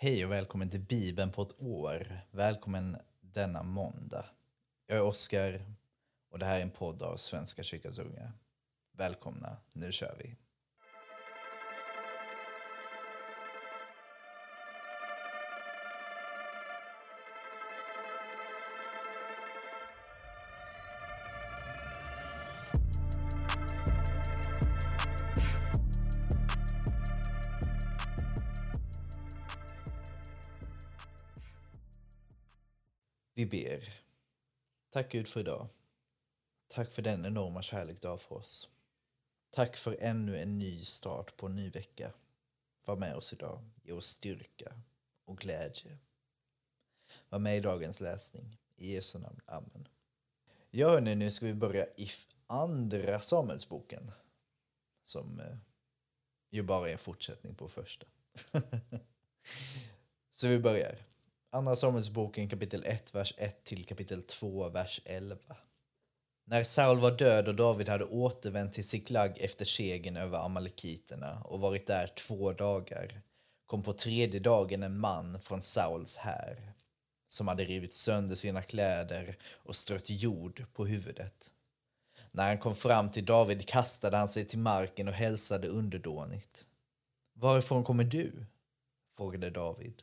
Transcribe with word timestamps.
Hej 0.00 0.24
och 0.24 0.32
välkommen 0.32 0.70
till 0.70 0.80
Bibeln 0.80 1.32
på 1.32 1.42
ett 1.42 1.60
år. 1.62 2.20
Välkommen 2.30 2.96
denna 3.20 3.62
måndag. 3.62 4.24
Jag 4.86 4.98
är 4.98 5.02
Oskar 5.02 5.62
och 6.30 6.38
det 6.38 6.46
här 6.46 6.58
är 6.58 6.62
en 6.62 6.70
podd 6.70 7.02
av 7.02 7.16
Svenska 7.16 7.62
kyrkans 7.62 7.98
unga. 7.98 8.32
Välkomna, 8.92 9.56
nu 9.72 9.92
kör 9.92 10.16
vi. 10.18 10.36
Vi 33.38 33.46
ber. 33.46 34.02
Tack 34.90 35.12
Gud 35.12 35.28
för 35.28 35.40
idag. 35.40 35.68
Tack 36.66 36.90
för 36.90 37.02
den 37.02 37.26
enorma 37.26 37.62
kärlek 37.62 38.00
du 38.00 38.08
har 38.08 38.16
för 38.16 38.34
oss. 38.34 38.68
Tack 39.50 39.76
för 39.76 39.96
ännu 40.00 40.38
en 40.38 40.58
ny 40.58 40.84
start 40.84 41.36
på 41.36 41.46
en 41.46 41.56
ny 41.56 41.70
vecka. 41.70 42.12
Var 42.84 42.96
med 42.96 43.16
oss 43.16 43.32
idag. 43.32 43.70
Ge 43.82 43.92
oss 43.92 44.06
styrka 44.06 44.80
och 45.24 45.38
glädje. 45.38 45.98
Var 47.28 47.38
med 47.38 47.56
i 47.56 47.60
dagens 47.60 48.00
läsning. 48.00 48.58
I 48.76 48.94
Jesu 48.94 49.18
namn. 49.18 49.40
Amen. 49.46 49.88
Ja, 50.70 50.88
hörni, 50.88 51.14
nu 51.14 51.30
ska 51.30 51.46
vi 51.46 51.54
börja 51.54 51.86
i 51.96 52.10
andra 52.46 53.20
Samuelsboken. 53.20 54.10
Som 55.04 55.40
eh, 55.40 55.56
ju 56.50 56.62
bara 56.62 56.88
är 56.88 56.92
en 56.92 56.98
fortsättning 56.98 57.54
på 57.54 57.68
första. 57.68 58.06
Så 60.30 60.48
vi 60.48 60.58
börjar. 60.58 60.98
Andra 61.50 61.76
Samuelsboken 61.76 62.48
kapitel 62.48 62.84
1, 62.86 63.14
vers 63.14 63.34
1 63.38 63.64
till 63.64 63.86
kapitel 63.86 64.22
2, 64.22 64.68
vers 64.68 65.00
11. 65.04 65.36
När 66.44 66.62
Saul 66.62 67.00
var 67.00 67.10
död 67.10 67.48
och 67.48 67.54
David 67.54 67.88
hade 67.88 68.04
återvänt 68.04 68.74
till 68.74 68.88
Siklag 68.88 69.38
efter 69.40 69.64
segern 69.64 70.16
över 70.16 70.38
amalekiterna 70.38 71.42
och 71.44 71.60
varit 71.60 71.86
där 71.86 72.06
två 72.06 72.52
dagar 72.52 73.22
kom 73.66 73.82
på 73.82 73.92
tredje 73.92 74.40
dagen 74.40 74.82
en 74.82 75.00
man 75.00 75.40
från 75.40 75.62
Sauls 75.62 76.16
här 76.16 76.72
som 77.28 77.48
hade 77.48 77.64
rivit 77.64 77.92
sönder 77.92 78.36
sina 78.36 78.62
kläder 78.62 79.36
och 79.44 79.76
strött 79.76 80.10
jord 80.10 80.64
på 80.72 80.86
huvudet. 80.86 81.54
När 82.30 82.48
han 82.48 82.58
kom 82.58 82.74
fram 82.74 83.10
till 83.10 83.24
David 83.24 83.68
kastade 83.68 84.16
han 84.16 84.28
sig 84.28 84.44
till 84.44 84.58
marken 84.58 85.08
och 85.08 85.14
hälsade 85.14 85.68
underdånigt. 85.68 86.66
Varifrån 87.34 87.84
kommer 87.84 88.04
du? 88.04 88.46
frågade 89.16 89.50
David. 89.50 90.02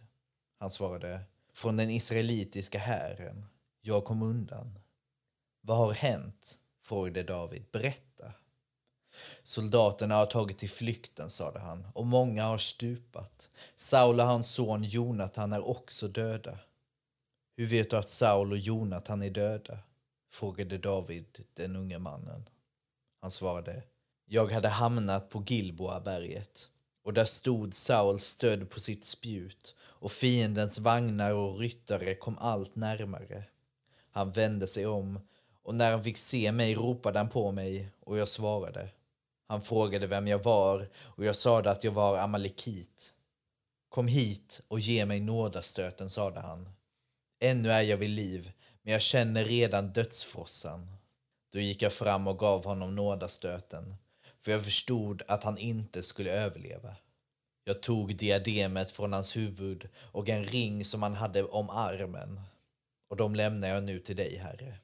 Han 0.60 0.70
svarade 0.70 1.22
från 1.56 1.78
den 1.78 1.90
israelitiska 1.90 2.80
hären. 2.80 3.46
Jag 3.82 4.06
kom 4.06 4.22
undan. 4.22 4.80
Vad 5.62 5.78
har 5.78 5.94
hänt? 5.94 6.60
frågade 6.82 7.24
David. 7.24 7.66
Berätta. 7.72 8.34
Soldaterna 9.44 10.16
har 10.16 10.26
tagit 10.26 10.58
till 10.58 10.70
flykten, 10.70 11.30
sade 11.30 11.60
han, 11.60 11.88
och 11.94 12.06
många 12.06 12.46
har 12.46 12.58
stupat. 12.58 13.50
Saul 13.76 14.20
och 14.20 14.26
hans 14.26 14.52
son 14.52 14.84
Jonathan 14.84 15.54
är 15.54 15.68
också 15.68 16.08
döda. 16.08 16.60
Hur 17.58 17.66
vet 17.66 17.90
du 17.90 17.96
att 17.96 18.10
Saul 18.10 18.52
och 18.52 18.58
Jonathan 18.58 19.24
är 19.24 19.30
döda? 19.30 19.80
frågade 20.32 20.78
David 20.78 21.46
den 21.54 21.76
unge 21.76 22.00
mannen. 22.00 22.50
Han 23.22 23.32
svarade. 23.32 23.84
Jag 24.26 24.52
hade 24.52 24.70
hamnat 24.70 25.30
på 25.30 25.44
Gilboaberget 25.48 26.70
och 27.04 27.14
där 27.14 27.26
stod 27.26 27.74
Saul 27.74 28.20
stödd 28.20 28.70
på 28.70 28.80
sitt 28.80 29.06
spjut 29.06 29.76
och 30.06 30.12
fiendens 30.12 30.80
vagnar 30.80 31.34
och 31.34 31.60
ryttare 31.60 32.16
kom 32.16 32.38
allt 32.38 32.76
närmare. 32.76 33.44
Han 34.12 34.32
vände 34.32 34.68
sig 34.68 34.86
om 34.86 35.20
och 35.64 35.76
när 35.76 35.92
han 35.92 36.04
fick 36.04 36.18
se 36.18 36.52
mig 36.52 36.76
ropade 36.76 37.20
han 37.20 37.30
på 37.30 37.52
mig 37.52 37.90
och 38.00 38.18
jag 38.18 38.28
svarade. 38.28 38.90
Han 39.48 39.62
frågade 39.62 40.08
vem 40.08 40.28
jag 40.28 40.44
var 40.44 40.90
och 40.98 41.26
jag 41.26 41.36
sade 41.36 41.72
att 41.72 41.84
jag 41.84 41.92
var 41.92 42.18
amalekit. 42.18 43.14
Kom 43.90 44.08
hit 44.08 44.62
och 44.68 44.80
ge 44.80 45.06
mig 45.06 45.20
nådastöten, 45.20 46.10
sade 46.10 46.40
han. 46.40 46.70
Ännu 47.40 47.72
är 47.72 47.82
jag 47.82 47.98
vid 47.98 48.10
liv, 48.10 48.52
men 48.82 48.94
jag 48.94 49.02
känner 49.02 49.44
redan 49.44 49.94
dödsfrossan. 49.94 50.96
Då 51.52 51.60
gick 51.60 51.82
jag 51.82 51.94
fram 51.94 52.28
och 52.28 52.40
gav 52.40 52.66
honom 52.66 52.96
nådastöten, 52.96 53.96
för 54.40 54.52
jag 54.52 54.64
förstod 54.64 55.24
att 55.28 55.44
han 55.44 55.58
inte 55.58 56.04
skulle 56.04 56.32
överleva. 56.32 56.96
Jag 57.68 57.82
tog 57.82 58.16
diademet 58.16 58.92
från 58.92 59.14
hans 59.14 59.38
huvud 59.38 59.90
och 59.98 60.30
en 60.30 60.46
ring 60.46 60.86
som 60.86 61.04
han 61.04 61.14
hade 61.14 61.44
om 61.44 61.70
armen. 61.70 62.42
Och 63.08 63.18
de 63.18 63.36
lämnar 63.36 63.68
jag 63.68 63.84
nu 63.84 64.00
till 64.00 64.16
dig, 64.16 64.38
Herre. 64.38 64.78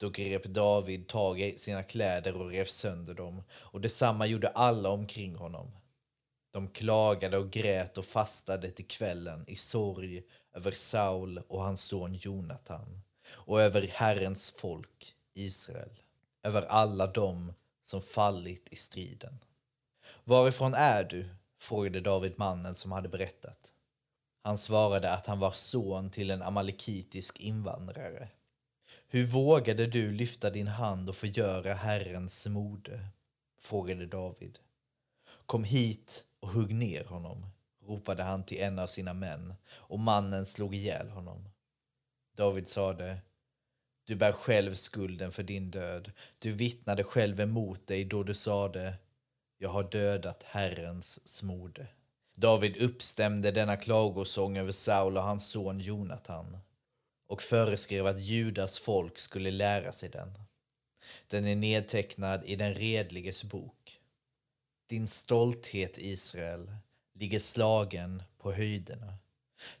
Då 0.00 0.10
grep 0.10 0.44
David 0.44 1.08
tag 1.08 1.40
i 1.40 1.58
sina 1.58 1.82
kläder 1.82 2.36
och 2.36 2.50
rev 2.50 2.64
sönder 2.64 3.14
dem, 3.14 3.42
och 3.52 3.80
detsamma 3.80 4.26
gjorde 4.26 4.48
alla 4.48 4.90
omkring 4.90 5.34
honom. 5.34 5.70
De 6.50 6.68
klagade 6.68 7.38
och 7.38 7.50
grät 7.50 7.98
och 7.98 8.04
fastade 8.04 8.70
till 8.70 8.86
kvällen 8.88 9.44
i 9.48 9.56
sorg 9.56 10.22
över 10.54 10.72
Saul 10.72 11.38
och 11.48 11.62
hans 11.62 11.82
son 11.82 12.14
Jonatan 12.14 13.02
och 13.30 13.60
över 13.60 13.88
Herrens 13.92 14.54
folk, 14.58 15.14
Israel, 15.34 16.00
över 16.42 16.62
alla 16.62 17.06
dem 17.06 17.52
som 17.84 18.02
fallit 18.02 18.68
i 18.70 18.76
striden. 18.76 19.38
Varifrån 20.24 20.74
är 20.74 21.04
du? 21.04 21.28
Frågade 21.58 22.00
David 22.00 22.38
mannen 22.38 22.74
som 22.74 22.92
hade 22.92 23.08
berättat. 23.08 23.74
Han 24.42 24.58
svarade 24.58 25.12
att 25.12 25.26
han 25.26 25.38
var 25.38 25.50
son 25.50 26.10
till 26.10 26.30
en 26.30 26.42
amalekitisk 26.42 27.40
invandrare. 27.40 28.28
Hur 29.08 29.26
vågade 29.26 29.86
du 29.86 30.12
lyfta 30.12 30.50
din 30.50 30.68
hand 30.68 31.08
och 31.08 31.16
förgöra 31.16 31.74
Herrens 31.74 32.46
mode? 32.46 33.08
frågade 33.60 34.06
David. 34.06 34.58
Kom 35.46 35.64
hit 35.64 36.24
och 36.40 36.48
hugg 36.48 36.74
ner 36.74 37.04
honom, 37.04 37.46
ropade 37.86 38.22
han 38.22 38.44
till 38.44 38.60
en 38.60 38.78
av 38.78 38.86
sina 38.86 39.14
män, 39.14 39.54
och 39.70 39.98
mannen 39.98 40.46
slog 40.46 40.74
ihjäl 40.74 41.10
honom. 41.10 41.48
David 42.36 42.68
sade, 42.68 43.18
du 44.08 44.14
bär 44.14 44.32
själv 44.32 44.74
skulden 44.74 45.32
för 45.32 45.42
din 45.42 45.70
död. 45.70 46.12
Du 46.38 46.52
vittnade 46.52 47.04
själv 47.04 47.40
emot 47.40 47.86
dig 47.86 48.04
då 48.04 48.22
du 48.22 48.34
sade, 48.34 48.94
jag 49.58 49.68
har 49.68 49.90
dödat 49.90 50.42
Herrens 50.42 51.28
smorde. 51.28 51.86
David 52.36 52.76
uppstämde 52.76 53.50
denna 53.50 53.76
klagosång 53.76 54.58
över 54.58 54.72
Saul 54.72 55.16
och 55.16 55.22
hans 55.22 55.50
son 55.50 55.80
Jonatan 55.80 56.58
och 57.26 57.42
föreskrev 57.42 58.06
att 58.06 58.20
Judas 58.20 58.78
folk 58.78 59.18
skulle 59.18 59.50
lära 59.50 59.92
sig 59.92 60.08
den. 60.08 60.32
Den 61.26 61.46
är 61.46 61.56
nedtecknad 61.56 62.44
i 62.44 62.56
den 62.56 62.74
redliges 62.74 63.44
bok. 63.44 64.00
Din 64.86 65.06
stolthet, 65.06 65.98
Israel, 65.98 66.70
ligger 67.14 67.38
slagen 67.38 68.22
på 68.38 68.52
höjderna. 68.52 69.14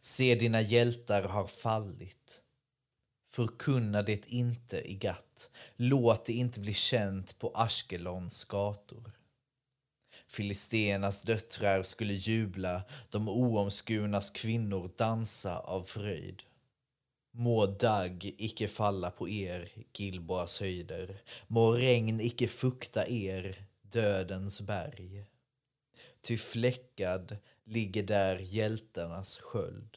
Se, 0.00 0.34
dina 0.34 0.60
hjältar 0.60 1.22
har 1.22 1.46
fallit. 1.46 2.42
Förkunna 3.28 4.02
det 4.02 4.26
inte 4.26 4.90
i 4.90 4.94
Gatt. 4.94 5.50
Låt 5.76 6.24
det 6.24 6.32
inte 6.32 6.60
bli 6.60 6.74
känt 6.74 7.38
på 7.38 7.52
Ashkelons 7.54 8.44
gator. 8.44 9.17
Filistenas 10.28 11.22
döttrar 11.22 11.82
skulle 11.82 12.14
jubla, 12.14 12.82
de 13.10 13.28
oomskurnas 13.28 14.30
kvinnor 14.30 14.90
dansa 14.96 15.58
av 15.58 15.84
fröjd. 15.84 16.42
Må 17.32 17.66
dagg 17.66 18.34
icke 18.38 18.68
falla 18.68 19.10
på 19.10 19.28
er, 19.28 19.68
Gilboas 19.94 20.60
höjder, 20.60 21.16
må 21.46 21.72
regn 21.72 22.20
icke 22.20 22.48
fukta 22.48 23.06
er, 23.06 23.54
dödens 23.82 24.60
berg. 24.60 25.24
Ty 26.20 26.36
fläckad 26.38 27.36
ligger 27.64 28.02
där 28.02 28.38
hjältarnas 28.38 29.38
sköld, 29.38 29.96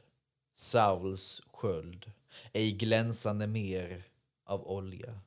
Sauls 0.54 1.42
sköld, 1.54 2.12
ej 2.54 2.72
glänsande 2.72 3.48
mer 3.48 4.04
av 4.46 4.68
olja. 4.68 5.20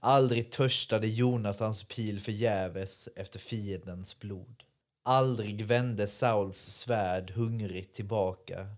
Aldrig 0.00 0.50
törstade 0.50 1.06
Jonatans 1.06 1.84
pil 1.84 2.20
förgäves 2.20 3.08
efter 3.16 3.38
fiendens 3.38 4.18
blod. 4.18 4.62
Aldrig 5.02 5.66
vände 5.66 6.06
Sauls 6.06 6.58
svärd 6.58 7.30
hungrigt 7.30 7.94
tillbaka 7.94 8.68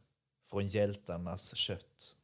från 0.51 0.67
hjältarnas 0.69 1.57
kött. 1.57 2.17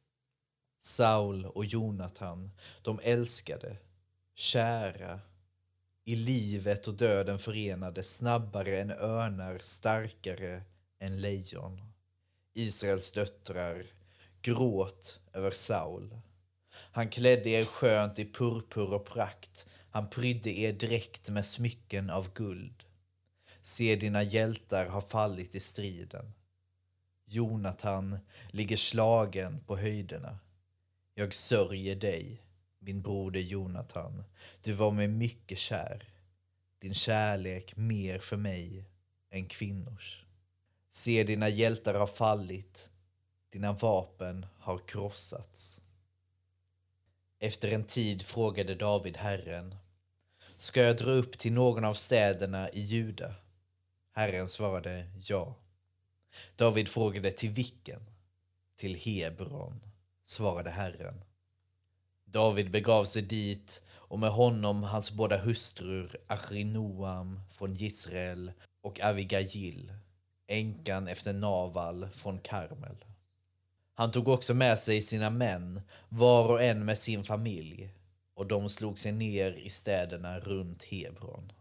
Saul 0.81 1.47
och 1.47 1.65
Jonatan, 1.65 2.51
de 2.83 3.01
älskade, 3.03 3.77
kära, 4.35 5.21
i 6.05 6.17
livet 6.17 6.89
och 6.89 6.95
döden 6.95 7.39
förenade, 7.39 8.03
snabbare 8.03 8.81
än 8.81 8.91
örnar, 8.91 9.59
starkare 9.59 10.63
än 10.99 11.21
lejon. 11.21 11.93
Israels 12.55 13.13
döttrar, 13.13 13.87
gråt 14.43 15.21
över 15.33 15.51
Saul. 15.51 16.21
Han 16.93 17.09
klädde 17.09 17.51
er 17.51 17.65
skönt 17.65 18.19
i 18.19 18.25
purpur 18.25 18.95
och 18.95 19.07
prakt. 19.07 19.67
Han 19.91 20.11
prydde 20.11 20.59
er 20.59 20.73
dräkt 20.73 21.31
med 21.31 21.47
smycken 21.47 22.11
av 22.11 22.33
guld. 22.33 22.85
Se, 23.63 23.97
dina 23.97 24.23
hjältar 24.23 24.87
har 24.87 25.01
fallit 25.01 25.55
i 25.55 25.61
striden. 25.61 26.33
Jonathan, 27.25 28.19
ligger 28.51 28.77
slagen 28.77 29.61
på 29.67 29.77
höjderna. 29.77 30.39
Jag 31.15 31.35
sörjer 31.35 31.97
dig, 31.97 32.43
min 32.79 33.03
broder 33.03 33.41
Jonathan. 33.41 34.25
Du 34.63 34.73
var 34.73 34.91
mig 34.91 35.09
mycket 35.09 35.59
kär. 35.59 36.09
Din 36.79 36.95
kärlek 36.95 37.77
mer 37.77 38.19
för 38.19 38.37
mig 38.37 38.85
än 39.31 39.47
kvinnors. 39.47 40.25
Se, 40.91 41.25
dina 41.25 41.49
hjältar 41.49 41.95
har 41.95 42.07
fallit. 42.07 42.91
Dina 43.53 43.73
vapen 43.73 44.47
har 44.59 44.79
krossats. 44.79 45.83
Efter 47.39 47.73
en 47.73 47.85
tid 47.85 48.23
frågade 48.23 48.75
David 48.75 49.17
Herren. 49.17 49.75
Ska 50.59 50.83
jag 50.83 50.97
dra 50.97 51.11
upp 51.11 51.39
till 51.39 51.53
någon 51.53 51.85
av 51.85 51.95
städerna 51.95 52.71
i 52.71 52.81
Juda? 52.81 53.35
Herren 54.13 54.49
svarade 54.49 55.07
ja. 55.23 55.55
David 56.57 56.89
frågade 56.89 57.31
till 57.31 57.51
vilken? 57.51 58.01
Till 58.77 58.97
Hebron, 58.97 59.81
svarade 60.25 60.71
Herren. 60.71 61.25
David 62.25 62.71
begav 62.71 63.05
sig 63.05 63.23
dit 63.23 63.83
och 63.89 64.19
med 64.19 64.31
honom 64.31 64.83
hans 64.83 65.11
båda 65.11 65.37
hustrur 65.37 66.17
Achinoam 66.27 67.41
från 67.53 67.77
Israel 67.77 68.53
och 68.81 69.01
Avigail, 69.01 69.93
änkan 70.47 71.09
efter 71.09 71.33
Naval 71.33 72.09
från 72.15 72.39
Karmel. 72.39 73.05
Han 73.99 74.11
tog 74.11 74.29
också 74.29 74.55
med 74.55 74.79
sig 74.79 75.03
sina 75.03 75.31
män, 75.31 75.81
var 76.09 76.49
och 76.49 76.63
en 76.63 76.85
med 76.85 76.99
sin 76.99 77.25
familj, 77.25 77.91
och 78.35 78.47
de 78.47 78.71
slog 78.71 78.99
sig 78.99 79.13
ner 79.13 79.53
i 79.53 79.71
städerna 79.71 80.41
runt 80.41 80.85
Hebron. 80.85 81.53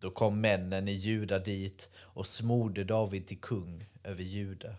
Då 0.00 0.10
kom 0.10 0.40
männen 0.40 0.88
i 0.88 0.92
Juda 0.92 1.38
dit 1.38 1.90
och 1.96 2.26
smorde 2.26 2.84
David 2.84 3.26
till 3.26 3.40
kung 3.40 3.86
över 4.04 4.22
Juda. 4.22 4.74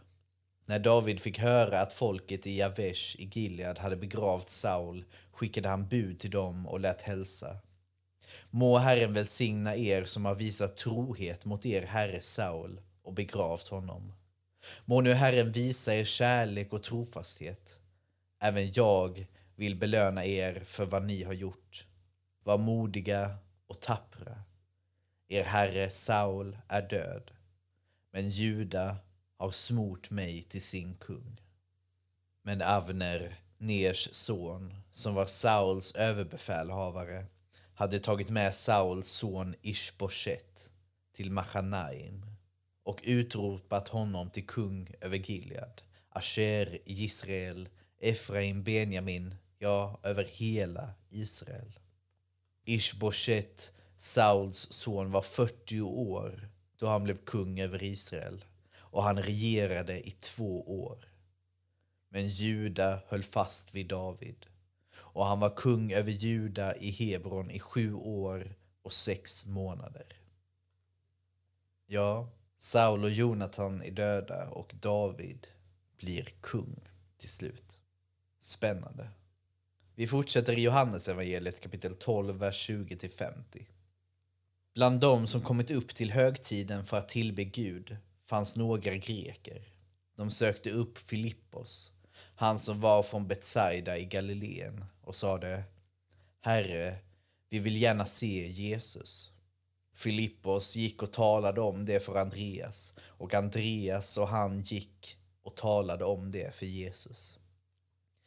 När 0.65 0.79
David 0.79 1.19
fick 1.19 1.39
höra 1.39 1.81
att 1.81 1.93
folket 1.93 2.47
i 2.47 2.57
Javesh 2.57 3.15
i 3.19 3.25
Gilead 3.25 3.79
hade 3.79 3.95
begravt 3.95 4.49
Saul 4.49 5.05
skickade 5.31 5.69
han 5.69 5.87
bud 5.87 6.19
till 6.19 6.31
dem 6.31 6.67
och 6.67 6.79
lät 6.79 7.01
hälsa. 7.01 7.57
Må 8.49 8.77
Herren 8.77 9.13
välsigna 9.13 9.75
er 9.75 10.03
som 10.03 10.25
har 10.25 10.35
visat 10.35 10.77
trohet 10.77 11.45
mot 11.45 11.65
er 11.65 11.85
herre 11.85 12.21
Saul 12.21 12.81
och 13.03 13.13
begravt 13.13 13.67
honom. 13.67 14.13
Må 14.85 15.01
nu 15.01 15.13
Herren 15.13 15.51
visa 15.51 15.95
er 15.95 16.03
kärlek 16.03 16.73
och 16.73 16.83
trofasthet. 16.83 17.79
Även 18.39 18.71
jag 18.73 19.27
vill 19.55 19.75
belöna 19.75 20.25
er 20.25 20.63
för 20.65 20.85
vad 20.85 21.05
ni 21.05 21.23
har 21.23 21.33
gjort. 21.33 21.87
Var 22.43 22.57
modiga 22.57 23.37
och 23.67 23.79
tappra. 23.79 24.43
Er 25.27 25.43
herre 25.43 25.89
Saul 25.89 26.57
är 26.67 26.81
död, 26.81 27.31
men 28.11 28.29
Juda 28.29 28.97
har 29.37 29.51
smort 29.51 30.09
mig 30.09 30.43
till 30.43 30.61
sin 30.61 30.95
kung. 30.95 31.41
Men 32.43 32.61
Avner, 32.61 33.35
Ners 33.57 34.09
son, 34.11 34.75
som 34.93 35.15
var 35.15 35.25
Sauls 35.25 35.95
överbefälhavare, 35.95 37.25
hade 37.75 37.99
tagit 37.99 38.29
med 38.29 38.55
Sauls 38.55 39.07
son 39.07 39.55
Ishboshet 39.61 40.71
till 41.15 41.31
Machanaim 41.31 42.28
och 42.89 43.01
utropat 43.03 43.87
honom 43.87 44.29
till 44.29 44.45
kung 44.45 44.89
över 45.01 45.17
Gilead, 45.17 45.81
Asher, 46.09 46.79
Israel, 46.85 47.69
Efraim, 47.99 48.63
Benjamin, 48.63 49.35
ja, 49.59 49.99
över 50.03 50.23
hela 50.23 50.93
Israel. 51.09 51.79
Ishboshet, 52.65 53.73
Sauls 53.97 54.67
son, 54.71 55.11
var 55.11 55.21
40 55.21 55.81
år 55.81 56.49
då 56.77 56.87
han 56.87 57.03
blev 57.03 57.17
kung 57.17 57.59
över 57.59 57.83
Israel 57.83 58.45
och 58.75 59.03
han 59.03 59.23
regerade 59.23 60.07
i 60.07 60.11
två 60.11 60.83
år. 60.83 61.05
Men 62.09 62.27
Juda 62.27 63.01
höll 63.07 63.23
fast 63.23 63.75
vid 63.75 63.87
David 63.87 64.45
och 64.93 65.25
han 65.25 65.39
var 65.39 65.55
kung 65.55 65.91
över 65.91 66.11
Juda 66.11 66.75
i 66.75 66.91
Hebron 66.91 67.51
i 67.51 67.59
sju 67.59 67.93
år 67.93 68.55
och 68.81 68.93
sex 68.93 69.45
månader. 69.45 70.07
Ja, 71.87 72.29
Saul 72.61 73.03
och 73.03 73.09
Jonathan 73.09 73.81
är 73.81 73.91
döda 73.91 74.49
och 74.49 74.73
David 74.79 75.47
blir 75.97 76.23
kung 76.41 76.79
till 77.17 77.29
slut. 77.29 77.81
Spännande. 78.39 79.09
Vi 79.95 80.07
fortsätter 80.07 80.57
i 80.57 80.61
Johannes 80.61 81.07
evangeliet 81.07 81.61
kapitel 81.61 81.95
12, 81.95 82.37
vers 82.37 82.69
20-50. 82.69 83.65
Bland 84.75 84.99
dem 84.99 85.27
som 85.27 85.41
kommit 85.41 85.71
upp 85.71 85.95
till 85.95 86.11
högtiden 86.11 86.85
för 86.85 86.97
att 86.97 87.09
tillbe 87.09 87.43
Gud 87.43 87.97
fanns 88.25 88.55
några 88.55 88.95
greker. 88.95 89.61
De 90.15 90.31
sökte 90.31 90.71
upp 90.71 90.97
Filippos, 90.97 91.91
han 92.35 92.59
som 92.59 92.81
var 92.81 93.03
från 93.03 93.27
Betsaida 93.27 93.97
i 93.97 94.05
Galileen 94.05 94.85
och 95.01 95.15
sade 95.15 95.63
Herre, 96.41 96.97
vi 97.49 97.59
vill 97.59 97.81
gärna 97.81 98.05
se 98.05 98.47
Jesus. 98.47 99.31
Filippos 99.99 100.75
gick 100.75 101.03
och 101.03 101.11
talade 101.11 101.61
om 101.61 101.85
det 101.85 101.99
för 101.99 102.15
Andreas 102.15 102.95
och 103.01 103.33
Andreas 103.33 104.17
och 104.17 104.27
han 104.27 104.61
gick 104.61 105.17
och 105.43 105.55
talade 105.55 106.05
om 106.05 106.31
det 106.31 106.55
för 106.55 106.65
Jesus. 106.65 107.39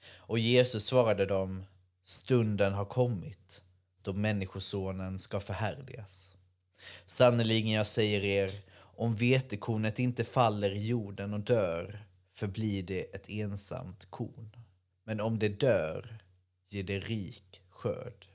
Och 0.07 0.39
Jesus 0.39 0.85
svarade 0.85 1.27
dem, 1.27 1.65
stunden 2.05 2.73
har 2.73 2.85
kommit 2.85 3.65
då 4.03 4.13
Människosonen 4.13 5.19
ska 5.19 5.41
förhärligas. 5.41 6.37
Sannerligen, 7.07 7.71
jag 7.71 7.87
säger 7.87 8.25
er, 8.25 8.51
om 8.77 9.15
vetekornet 9.15 9.99
inte 9.99 10.25
faller 10.25 10.71
i 10.71 10.87
jorden 10.87 11.35
och 11.35 11.41
dör 11.41 12.05
förblir 12.35 12.83
det 12.83 13.15
ett 13.15 13.31
ensamt 13.31 14.11
korn. 14.11 14.57
Men 15.05 15.21
om 15.21 15.39
det 15.39 15.49
dör 15.49 16.19
ger 16.69 16.83
det 16.83 16.99
rik 16.99 17.63
skörd. 17.71 18.32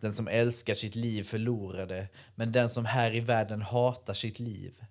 Den 0.00 0.12
som 0.12 0.28
älskar 0.28 0.74
sitt 0.74 0.94
liv 0.94 1.22
förlorar 1.22 1.86
det, 1.86 2.08
men 2.34 2.52
den 2.52 2.70
som 2.70 2.84
här 2.84 3.14
i 3.14 3.20
världen 3.20 3.62
hatar 3.62 4.14
sitt 4.14 4.38
liv, 4.38 4.84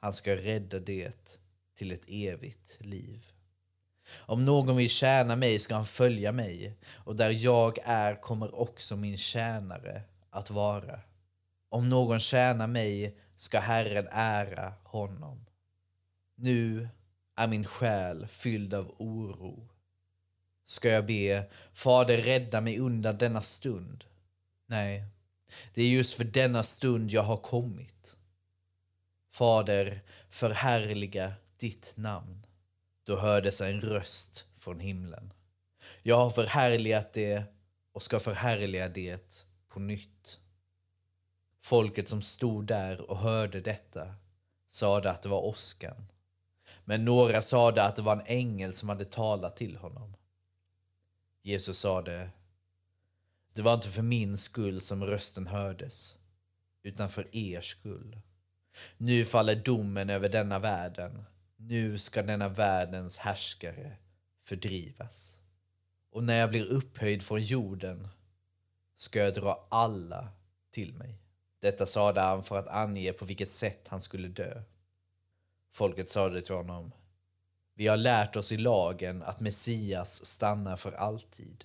han 0.00 0.12
ska 0.12 0.36
rädda 0.36 0.78
det 0.78 1.38
till 1.76 1.92
ett 1.92 2.04
evigt 2.08 2.78
liv. 2.80 3.26
Om 4.18 4.44
någon 4.44 4.76
vill 4.76 4.90
tjäna 4.90 5.36
mig 5.36 5.58
ska 5.58 5.74
han 5.74 5.86
följa 5.86 6.32
mig, 6.32 6.76
och 7.04 7.16
där 7.16 7.30
jag 7.30 7.78
är 7.84 8.14
kommer 8.14 8.60
också 8.60 8.96
min 8.96 9.18
tjänare 9.18 10.02
att 10.30 10.50
vara. 10.50 11.00
Om 11.68 11.88
någon 11.88 12.20
tjänar 12.20 12.66
mig 12.66 13.16
ska 13.36 13.60
Herren 13.60 14.08
ära 14.10 14.72
honom. 14.84 15.46
Nu 16.34 16.88
är 17.36 17.46
min 17.46 17.64
själ 17.64 18.26
fylld 18.26 18.74
av 18.74 18.94
oro. 18.98 19.68
Ska 20.66 20.88
jag 20.88 21.06
be, 21.06 21.44
Fader 21.72 22.16
rädda 22.18 22.60
mig 22.60 22.78
undan 22.78 23.18
denna 23.18 23.42
stund? 23.42 24.04
Nej, 24.72 25.04
det 25.74 25.82
är 25.82 25.88
just 25.88 26.14
för 26.14 26.24
denna 26.24 26.62
stund 26.62 27.10
jag 27.10 27.22
har 27.22 27.36
kommit. 27.36 28.16
Fader, 29.32 30.00
förhärliga 30.30 31.32
ditt 31.56 31.92
namn. 31.96 32.46
Då 33.04 33.18
hördes 33.18 33.60
en 33.60 33.80
röst 33.80 34.46
från 34.56 34.80
himlen. 34.80 35.32
Jag 36.02 36.16
har 36.16 36.30
förhärligat 36.30 37.12
det 37.12 37.44
och 37.92 38.02
ska 38.02 38.20
förhärliga 38.20 38.88
det 38.88 39.46
på 39.68 39.80
nytt. 39.80 40.40
Folket 41.60 42.08
som 42.08 42.22
stod 42.22 42.66
där 42.66 43.10
och 43.10 43.18
hörde 43.18 43.60
detta 43.60 44.14
sade 44.68 45.10
att 45.10 45.22
det 45.22 45.28
var 45.28 45.44
åskan. 45.44 46.08
Men 46.84 47.04
några 47.04 47.42
sade 47.42 47.84
att 47.84 47.96
det 47.96 48.02
var 48.02 48.16
en 48.16 48.26
ängel 48.26 48.74
som 48.74 48.88
hade 48.88 49.04
talat 49.04 49.56
till 49.56 49.76
honom. 49.76 50.16
Jesus 51.42 51.78
sade, 51.78 52.30
det 53.54 53.62
var 53.62 53.74
inte 53.74 53.88
för 53.88 54.02
min 54.02 54.38
skull 54.38 54.80
som 54.80 55.04
rösten 55.04 55.46
hördes, 55.46 56.16
utan 56.82 57.10
för 57.10 57.36
er 57.36 57.60
skull. 57.60 58.20
Nu 58.96 59.24
faller 59.24 59.56
domen 59.56 60.10
över 60.10 60.28
denna 60.28 60.58
världen. 60.58 61.24
Nu 61.56 61.98
ska 61.98 62.22
denna 62.22 62.48
världens 62.48 63.18
härskare 63.18 63.96
fördrivas. 64.44 65.38
Och 66.10 66.24
när 66.24 66.36
jag 66.36 66.50
blir 66.50 66.64
upphöjd 66.64 67.22
från 67.22 67.42
jorden 67.42 68.08
ska 68.96 69.18
jag 69.18 69.34
dra 69.34 69.66
alla 69.70 70.28
till 70.70 70.94
mig. 70.94 71.18
Detta 71.60 71.86
sade 71.86 72.20
han 72.20 72.44
för 72.44 72.58
att 72.58 72.68
ange 72.68 73.12
på 73.12 73.24
vilket 73.24 73.50
sätt 73.50 73.88
han 73.88 74.00
skulle 74.00 74.28
dö. 74.28 74.62
Folket 75.72 76.10
sade 76.10 76.42
till 76.42 76.54
honom, 76.54 76.92
vi 77.74 77.86
har 77.86 77.96
lärt 77.96 78.36
oss 78.36 78.52
i 78.52 78.56
lagen 78.56 79.22
att 79.22 79.40
Messias 79.40 80.24
stannar 80.24 80.76
för 80.76 80.92
alltid. 80.92 81.64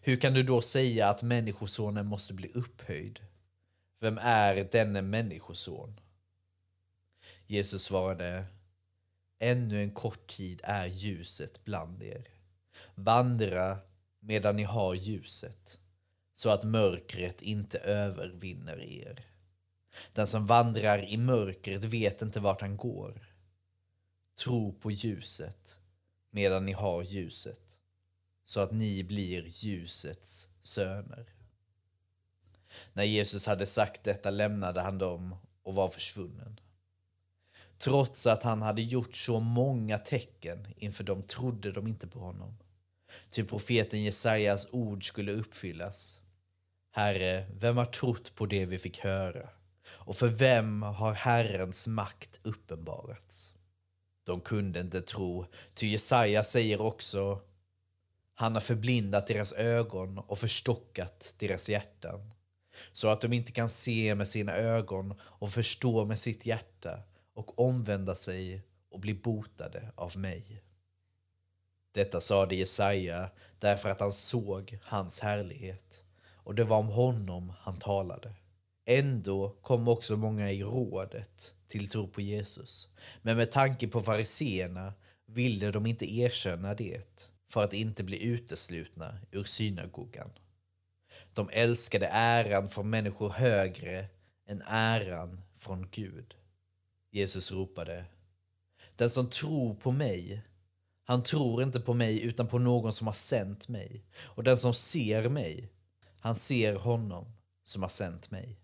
Hur 0.00 0.16
kan 0.16 0.34
du 0.34 0.42
då 0.42 0.62
säga 0.62 1.08
att 1.08 1.22
Människosonen 1.22 2.06
måste 2.06 2.34
bli 2.34 2.48
upphöjd? 2.48 3.20
Vem 4.00 4.18
är 4.18 4.68
denne 4.72 5.02
Människoson? 5.02 6.00
Jesus 7.46 7.82
svarade, 7.82 8.44
ännu 9.38 9.82
en 9.82 9.90
kort 9.90 10.26
tid 10.26 10.60
är 10.64 10.86
ljuset 10.86 11.64
bland 11.64 12.02
er. 12.02 12.28
Vandra 12.94 13.78
medan 14.20 14.56
ni 14.56 14.62
har 14.62 14.94
ljuset 14.94 15.78
så 16.34 16.50
att 16.50 16.64
mörkret 16.64 17.42
inte 17.42 17.78
övervinner 17.78 18.80
er. 18.80 19.26
Den 20.12 20.26
som 20.26 20.46
vandrar 20.46 21.04
i 21.04 21.16
mörkret 21.16 21.84
vet 21.84 22.22
inte 22.22 22.40
vart 22.40 22.60
han 22.60 22.76
går. 22.76 23.30
tro 24.38 24.72
på 24.72 24.90
ljuset 24.90 25.78
medan 26.30 26.66
ni 26.66 26.72
har 26.72 27.02
ljuset, 27.02 27.63
så 28.44 28.60
att 28.60 28.72
ni 28.72 29.04
blir 29.04 29.46
ljusets 29.48 30.48
söner. 30.60 31.26
När 32.92 33.04
Jesus 33.04 33.46
hade 33.46 33.66
sagt 33.66 34.04
detta 34.04 34.30
lämnade 34.30 34.80
han 34.80 34.98
dem 34.98 35.36
och 35.62 35.74
var 35.74 35.88
försvunnen. 35.88 36.60
Trots 37.78 38.26
att 38.26 38.42
han 38.42 38.62
hade 38.62 38.82
gjort 38.82 39.16
så 39.16 39.40
många 39.40 39.98
tecken 39.98 40.66
inför 40.76 41.04
dem 41.04 41.22
trodde 41.22 41.72
de 41.72 41.86
inte 41.86 42.06
på 42.06 42.18
honom. 42.18 42.56
Ty 43.30 43.44
profeten 43.44 44.02
Jesajas 44.02 44.68
ord 44.70 45.08
skulle 45.08 45.32
uppfyllas. 45.32 46.20
Herre, 46.90 47.46
vem 47.54 47.76
har 47.76 47.86
trott 47.86 48.34
på 48.34 48.46
det 48.46 48.66
vi 48.66 48.78
fick 48.78 48.98
höra? 48.98 49.48
Och 49.86 50.16
för 50.16 50.28
vem 50.28 50.82
har 50.82 51.12
Herrens 51.12 51.86
makt 51.86 52.40
uppenbarats? 52.42 53.54
De 54.24 54.40
kunde 54.40 54.80
inte 54.80 55.02
tro, 55.02 55.46
ty 55.74 55.86
Jesaja 55.86 56.44
säger 56.44 56.80
också 56.80 57.40
han 58.34 58.54
har 58.54 58.60
förblindat 58.60 59.26
deras 59.26 59.52
ögon 59.52 60.18
och 60.18 60.38
förstockat 60.38 61.34
deras 61.38 61.68
hjärtan 61.68 62.34
så 62.92 63.08
att 63.08 63.20
de 63.20 63.32
inte 63.32 63.52
kan 63.52 63.68
se 63.68 64.14
med 64.14 64.28
sina 64.28 64.52
ögon 64.52 65.14
och 65.22 65.50
förstå 65.50 66.04
med 66.04 66.18
sitt 66.18 66.46
hjärta 66.46 67.02
och 67.34 67.58
omvända 67.58 68.14
sig 68.14 68.62
och 68.90 69.00
bli 69.00 69.14
botade 69.14 69.92
av 69.94 70.18
mig. 70.18 70.62
Detta 71.92 72.20
sade 72.20 72.54
Jesaja 72.54 73.30
därför 73.58 73.88
att 73.88 74.00
han 74.00 74.12
såg 74.12 74.78
hans 74.82 75.20
härlighet 75.20 76.04
och 76.32 76.54
det 76.54 76.64
var 76.64 76.78
om 76.78 76.88
honom 76.88 77.52
han 77.58 77.78
talade. 77.78 78.34
Ändå 78.86 79.56
kom 79.62 79.88
också 79.88 80.16
många 80.16 80.52
i 80.52 80.62
rådet 80.62 81.54
till 81.68 81.88
tro 81.88 82.08
på 82.08 82.20
Jesus. 82.20 82.88
Men 83.22 83.36
med 83.36 83.50
tanke 83.52 83.88
på 83.88 84.02
fariseerna 84.02 84.92
ville 85.26 85.70
de 85.70 85.86
inte 85.86 86.14
erkänna 86.14 86.74
det 86.74 87.30
för 87.54 87.64
att 87.64 87.72
inte 87.72 88.04
bli 88.04 88.22
uteslutna 88.24 89.18
ur 89.30 89.44
synagogan. 89.44 90.30
De 91.32 91.48
älskade 91.52 92.06
äran 92.12 92.68
från 92.68 92.90
människor 92.90 93.30
högre 93.30 94.06
än 94.46 94.62
äran 94.66 95.40
från 95.56 95.88
Gud. 95.90 96.34
Jesus 97.10 97.52
ropade. 97.52 98.04
Den 98.96 99.10
som 99.10 99.30
tror 99.30 99.74
på 99.74 99.90
mig, 99.90 100.42
han 101.04 101.22
tror 101.22 101.62
inte 101.62 101.80
på 101.80 101.94
mig 101.94 102.24
utan 102.24 102.46
på 102.46 102.58
någon 102.58 102.92
som 102.92 103.06
har 103.06 103.14
sänt 103.14 103.68
mig. 103.68 104.04
Och 104.24 104.44
den 104.44 104.58
som 104.58 104.74
ser 104.74 105.28
mig, 105.28 105.72
han 106.20 106.34
ser 106.34 106.74
honom 106.74 107.32
som 107.64 107.82
har 107.82 107.88
sänt 107.88 108.30
mig. 108.30 108.58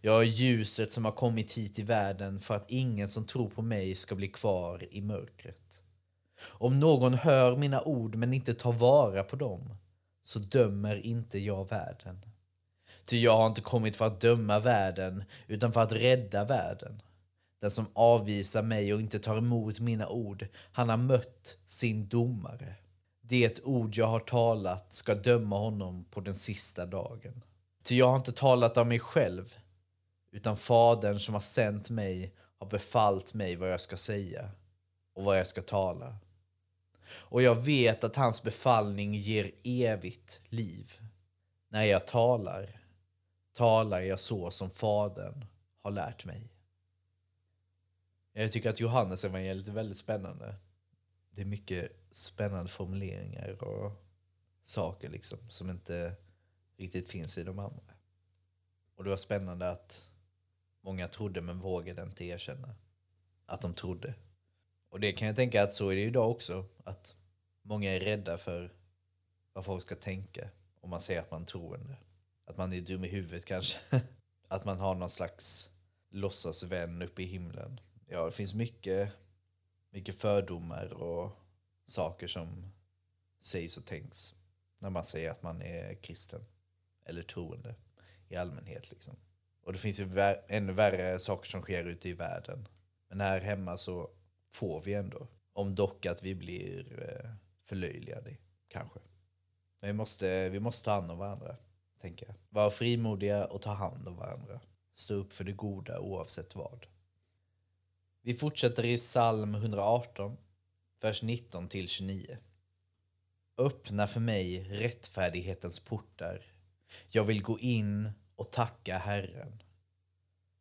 Jag 0.00 0.20
är 0.20 0.26
ljuset 0.26 0.92
som 0.92 1.04
har 1.04 1.12
kommit 1.12 1.52
hit 1.52 1.78
i 1.78 1.82
världen 1.82 2.40
för 2.40 2.54
att 2.54 2.70
ingen 2.70 3.08
som 3.08 3.26
tror 3.26 3.50
på 3.50 3.62
mig 3.62 3.94
ska 3.94 4.14
bli 4.14 4.28
kvar 4.28 4.86
i 4.90 5.00
mörkret. 5.00 5.63
Om 6.42 6.80
någon 6.80 7.14
hör 7.14 7.56
mina 7.56 7.82
ord 7.82 8.14
men 8.14 8.34
inte 8.34 8.54
tar 8.54 8.72
vara 8.72 9.22
på 9.22 9.36
dem 9.36 9.74
så 10.22 10.38
dömer 10.38 11.06
inte 11.06 11.38
jag 11.38 11.68
världen. 11.68 12.24
Ty 13.04 13.18
jag 13.18 13.36
har 13.36 13.46
inte 13.46 13.60
kommit 13.60 13.96
för 13.96 14.06
att 14.06 14.20
döma 14.20 14.58
världen 14.58 15.24
utan 15.46 15.72
för 15.72 15.80
att 15.80 15.92
rädda 15.92 16.44
världen. 16.44 17.02
Den 17.60 17.70
som 17.70 17.86
avvisar 17.92 18.62
mig 18.62 18.94
och 18.94 19.00
inte 19.00 19.18
tar 19.18 19.36
emot 19.36 19.80
mina 19.80 20.08
ord, 20.08 20.46
han 20.72 20.88
har 20.88 20.96
mött 20.96 21.56
sin 21.66 22.08
domare. 22.08 22.74
Det 23.20 23.60
ord 23.64 23.96
jag 23.96 24.06
har 24.06 24.20
talat 24.20 24.92
ska 24.92 25.14
döma 25.14 25.58
honom 25.58 26.04
på 26.10 26.20
den 26.20 26.34
sista 26.34 26.86
dagen. 26.86 27.44
Ty 27.84 27.96
jag 27.96 28.08
har 28.08 28.16
inte 28.16 28.32
talat 28.32 28.76
av 28.76 28.86
mig 28.86 28.98
själv, 28.98 29.54
utan 30.32 30.56
Fadern 30.56 31.18
som 31.18 31.34
har 31.34 31.40
sänt 31.40 31.90
mig 31.90 32.34
har 32.58 32.66
befallt 32.66 33.34
mig 33.34 33.56
vad 33.56 33.72
jag 33.72 33.80
ska 33.80 33.96
säga 33.96 34.50
och 35.14 35.24
vad 35.24 35.38
jag 35.38 35.46
ska 35.46 35.62
tala. 35.62 36.16
Och 37.06 37.42
jag 37.42 37.54
vet 37.54 38.04
att 38.04 38.16
hans 38.16 38.42
befallning 38.42 39.14
ger 39.14 39.50
evigt 39.64 40.40
liv. 40.48 41.00
När 41.68 41.84
jag 41.84 42.06
talar, 42.06 42.80
talar 43.52 44.00
jag 44.00 44.20
så 44.20 44.50
som 44.50 44.70
Fadern 44.70 45.44
har 45.82 45.90
lärt 45.90 46.24
mig. 46.24 46.50
Jag 48.32 48.52
tycker 48.52 48.70
att 48.70 48.80
Johannes 48.80 49.24
evangeliet 49.24 49.68
är 49.68 49.72
väldigt 49.72 49.98
spännande. 49.98 50.54
Det 51.30 51.40
är 51.40 51.46
mycket 51.46 51.92
spännande 52.10 52.70
formuleringar 52.70 53.62
och 53.62 54.04
saker 54.64 55.08
liksom 55.08 55.38
som 55.48 55.70
inte 55.70 56.14
riktigt 56.76 57.10
finns 57.10 57.38
i 57.38 57.42
de 57.42 57.58
andra. 57.58 57.94
Och 58.96 59.04
det 59.04 59.10
var 59.10 59.16
spännande 59.16 59.70
att 59.70 60.08
många 60.80 61.08
trodde 61.08 61.40
men 61.40 61.58
vågade 61.58 62.02
inte 62.02 62.24
erkänna 62.24 62.74
att 63.46 63.60
de 63.60 63.74
trodde. 63.74 64.14
Och 64.88 65.00
det 65.00 65.12
kan 65.12 65.28
jag 65.28 65.36
tänka 65.36 65.62
att 65.62 65.72
så 65.72 65.88
är 65.88 65.94
det 65.94 66.02
idag 66.02 66.30
också. 66.30 66.64
Att 66.84 67.16
många 67.62 67.90
är 67.90 68.00
rädda 68.00 68.38
för 68.38 68.72
vad 69.52 69.64
folk 69.64 69.82
ska 69.82 69.94
tänka 69.94 70.50
om 70.80 70.90
man 70.90 71.00
säger 71.00 71.20
att 71.20 71.30
man 71.30 71.44
tror 71.44 71.68
troende. 71.68 71.96
Att 72.44 72.56
man 72.56 72.72
är 72.72 72.80
dum 72.80 73.04
i 73.04 73.08
huvudet 73.08 73.44
kanske. 73.44 73.78
Att 74.48 74.64
man 74.64 74.78
har 74.78 74.94
någon 74.94 75.10
slags 75.10 75.70
låtsasvän 76.10 77.02
uppe 77.02 77.22
i 77.22 77.26
himlen. 77.26 77.80
Ja, 78.08 78.26
det 78.26 78.32
finns 78.32 78.54
mycket, 78.54 79.12
mycket 79.90 80.14
fördomar 80.14 80.92
och 80.92 81.30
saker 81.86 82.26
som 82.26 82.72
sägs 83.40 83.76
och 83.76 83.84
tänks 83.84 84.34
när 84.78 84.90
man 84.90 85.04
säger 85.04 85.30
att 85.30 85.42
man 85.42 85.62
är 85.62 85.94
kristen 85.94 86.44
eller 87.04 87.22
troende 87.22 87.74
i 88.28 88.36
allmänhet. 88.36 88.90
Liksom. 88.90 89.16
Och 89.62 89.72
det 89.72 89.78
finns 89.78 90.00
ju 90.00 90.04
vär 90.04 90.44
ännu 90.48 90.72
värre 90.72 91.18
saker 91.18 91.50
som 91.50 91.62
sker 91.62 91.84
ute 91.84 92.08
i 92.08 92.12
världen. 92.12 92.68
Men 93.08 93.20
här 93.20 93.40
hemma 93.40 93.76
så 93.76 94.10
får 94.52 94.82
vi 94.82 94.94
ändå. 94.94 95.28
Om 95.54 95.74
dock 95.74 96.06
att 96.06 96.22
vi 96.22 96.34
blir 96.34 97.08
eh, 97.08 97.30
förlöjligade, 97.64 98.36
kanske. 98.68 99.00
Men 99.80 99.88
vi 99.88 99.92
måste, 99.92 100.48
vi 100.48 100.60
måste 100.60 100.84
ta 100.84 100.90
hand 100.90 101.10
om 101.10 101.18
varandra, 101.18 101.56
tänker 102.00 102.26
jag. 102.26 102.34
Vara 102.48 102.70
frimodiga 102.70 103.44
och 103.44 103.62
ta 103.62 103.72
hand 103.72 104.08
om 104.08 104.16
varandra. 104.16 104.60
Stå 104.94 105.14
upp 105.14 105.32
för 105.32 105.44
det 105.44 105.52
goda 105.52 106.00
oavsett 106.00 106.54
vad. 106.54 106.86
Vi 108.22 108.34
fortsätter 108.34 108.84
i 108.84 108.96
psalm 108.96 109.54
118, 109.54 110.36
vers 111.00 111.22
19 111.22 111.68
till 111.68 111.88
29. 111.88 112.38
Öppna 113.58 114.06
för 114.06 114.20
mig 114.20 114.64
rättfärdighetens 114.64 115.80
portar. 115.80 116.42
Jag 117.08 117.24
vill 117.24 117.42
gå 117.42 117.58
in 117.58 118.10
och 118.36 118.52
tacka 118.52 118.98
Herren. 118.98 119.62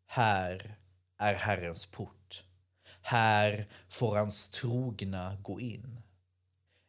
Här 0.06 0.76
är 1.18 1.34
Herrens 1.34 1.86
port. 1.86 2.44
Här 3.06 3.68
får 3.90 4.16
hans 4.16 4.50
trogna 4.50 5.38
gå 5.42 5.60
in. 5.60 6.00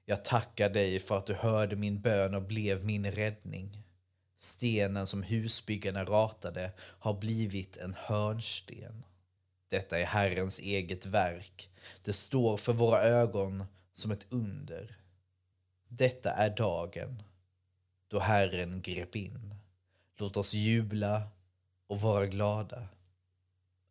Jag 0.05 0.25
tackar 0.25 0.71
dig 0.71 1.01
för 1.01 1.19
att 1.19 1.27
du 1.27 1.35
hörde 1.35 1.77
min 1.77 2.01
bön 2.01 2.35
och 2.35 2.43
blev 2.43 2.85
min 2.85 3.11
räddning. 3.11 3.83
Stenen 4.39 5.07
som 5.07 5.23
husbyggarna 5.23 6.05
ratade 6.05 6.73
har 6.79 7.15
blivit 7.15 7.77
en 7.77 7.95
hörnsten. 7.99 9.05
Detta 9.69 9.99
är 9.99 10.05
Herrens 10.05 10.59
eget 10.59 11.07
verk. 11.07 11.71
Det 12.05 12.13
står 12.13 12.57
för 12.57 12.73
våra 12.73 13.03
ögon 13.03 13.65
som 13.93 14.11
ett 14.11 14.27
under. 14.29 14.99
Detta 15.89 16.31
är 16.31 16.51
dagen 16.51 17.23
då 18.09 18.19
Herren 18.21 18.83
grep 18.83 19.17
in. 19.17 19.55
Låt 20.17 20.37
oss 20.37 20.55
jubla 20.55 21.29
och 21.87 22.01
vara 22.01 22.27
glada. 22.27 22.89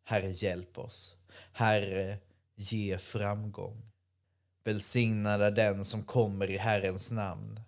Herre, 0.04 0.30
hjälp 0.30 0.78
oss. 0.78 1.13
Herre, 1.52 2.18
ge 2.54 2.98
framgång. 2.98 3.82
Välsignad 4.64 5.42
är 5.42 5.50
den 5.50 5.84
som 5.84 6.04
kommer 6.04 6.50
i 6.50 6.56
Herrens 6.56 7.10
namn. 7.10 7.60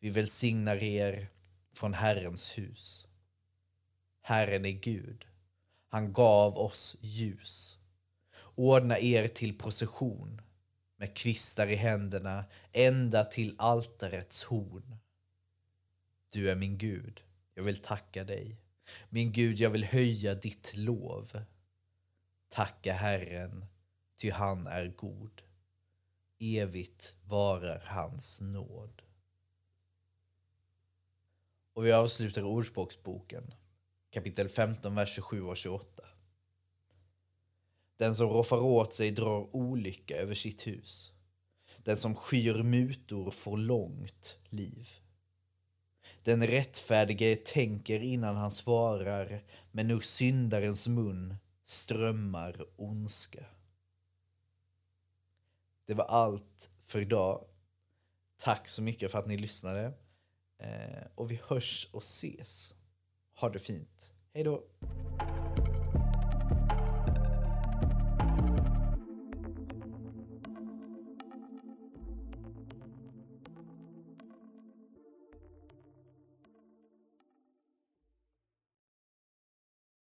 Vi 0.00 0.10
välsignar 0.10 0.76
er 0.76 1.28
från 1.74 1.94
Herrens 1.94 2.58
hus. 2.58 3.06
Herren 4.22 4.64
är 4.64 4.70
Gud. 4.70 5.24
Han 5.88 6.12
gav 6.12 6.58
oss 6.58 6.96
ljus. 7.00 7.78
Ordna 8.54 8.98
er 8.98 9.28
till 9.28 9.58
procession 9.58 10.40
med 10.96 11.16
kvistar 11.16 11.66
i 11.66 11.74
händerna 11.74 12.44
ända 12.72 13.24
till 13.24 13.54
altarets 13.58 14.44
horn. 14.44 14.96
Du 16.30 16.50
är 16.50 16.56
min 16.56 16.78
Gud, 16.78 17.22
jag 17.54 17.62
vill 17.62 17.76
tacka 17.76 18.24
dig. 18.24 18.56
Min 19.08 19.32
Gud, 19.32 19.58
jag 19.60 19.70
vill 19.70 19.84
höja 19.84 20.34
ditt 20.34 20.76
lov. 20.76 21.44
Tacka 22.52 22.92
Herren, 22.92 23.64
ty 24.16 24.30
han 24.30 24.66
är 24.66 24.86
god. 24.86 25.42
Evigt 26.38 27.14
varar 27.24 27.82
hans 27.86 28.40
nåd. 28.40 29.02
Och 31.72 31.86
vi 31.86 31.92
avslutar 31.92 32.42
Ordspråksboken 32.42 33.54
kapitel 34.10 34.48
15, 34.48 34.94
vers 34.94 35.14
27 35.14 35.42
och 35.42 35.56
28. 35.56 36.02
Den 37.96 38.16
som 38.16 38.28
roffar 38.28 38.60
åt 38.60 38.92
sig 38.94 39.10
drar 39.10 39.56
olycka 39.56 40.16
över 40.16 40.34
sitt 40.34 40.66
hus. 40.66 41.12
Den 41.76 41.96
som 41.96 42.14
skyr 42.14 42.62
mutor 42.62 43.30
får 43.30 43.56
långt 43.56 44.38
liv. 44.48 44.90
Den 46.22 46.46
rättfärdige 46.46 47.36
tänker 47.36 48.00
innan 48.00 48.36
han 48.36 48.50
svarar, 48.50 49.44
men 49.70 49.90
ur 49.90 50.00
syndarens 50.00 50.88
mun 50.88 51.36
strömmar 51.64 52.66
ondska. 52.76 53.44
Det 55.86 55.94
var 55.94 56.04
allt 56.04 56.70
för 56.80 57.00
idag. 57.00 57.44
Tack 58.38 58.68
så 58.68 58.82
mycket 58.82 59.10
för 59.10 59.18
att 59.18 59.26
ni 59.26 59.36
lyssnade. 59.36 59.92
Eh, 60.58 61.06
och 61.14 61.30
vi 61.30 61.40
hörs 61.46 61.88
och 61.92 62.02
ses. 62.02 62.74
Ha 63.34 63.48
det 63.48 63.58
fint. 63.58 64.12
Hej 64.34 64.44
då! 64.44 64.64